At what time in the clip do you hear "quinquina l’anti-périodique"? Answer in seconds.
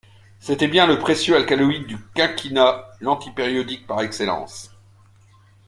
2.15-3.85